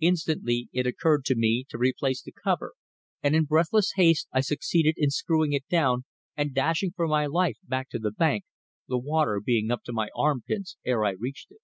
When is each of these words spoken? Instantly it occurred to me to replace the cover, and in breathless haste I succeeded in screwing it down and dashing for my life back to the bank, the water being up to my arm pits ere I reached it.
Instantly 0.00 0.70
it 0.72 0.86
occurred 0.86 1.22
to 1.26 1.34
me 1.34 1.62
to 1.68 1.76
replace 1.76 2.22
the 2.22 2.32
cover, 2.32 2.72
and 3.22 3.36
in 3.36 3.44
breathless 3.44 3.92
haste 3.96 4.26
I 4.32 4.40
succeeded 4.40 4.94
in 4.96 5.10
screwing 5.10 5.52
it 5.52 5.68
down 5.68 6.04
and 6.34 6.54
dashing 6.54 6.92
for 6.96 7.06
my 7.06 7.26
life 7.26 7.58
back 7.62 7.90
to 7.90 7.98
the 7.98 8.10
bank, 8.10 8.44
the 8.88 8.96
water 8.96 9.38
being 9.38 9.70
up 9.70 9.82
to 9.82 9.92
my 9.92 10.08
arm 10.16 10.40
pits 10.48 10.78
ere 10.86 11.04
I 11.04 11.10
reached 11.10 11.50
it. 11.50 11.60